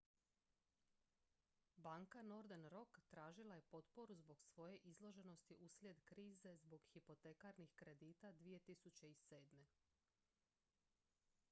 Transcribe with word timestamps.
banka 1.77 2.23
northern 2.23 2.65
rock 2.71 2.99
tražila 3.09 3.55
je 3.55 3.61
potporu 3.61 4.15
zbog 4.15 4.41
svoje 4.43 4.75
izloženosti 4.77 5.55
uslijed 5.59 6.01
krize 6.05 6.55
zbog 6.61 6.81
hipotekarnih 6.93 7.69
kredita 7.75 8.33
2007 8.33 9.65